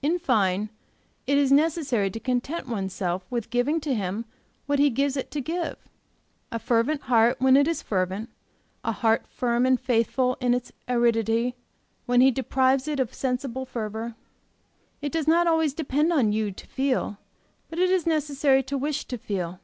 [0.00, 0.70] In fine,
[1.26, 4.24] it is necessary to content one's self with giving to Him
[4.64, 5.76] what He gives it to give,
[6.50, 8.30] a fervent heart when it is fervent,
[8.82, 11.56] a heart firm and faithful in its aridity,
[12.06, 14.14] when He deprives it of sensible fervor.
[15.02, 17.18] It does not always depend on you to feel;
[17.68, 19.60] but it is necessary to wish to feel.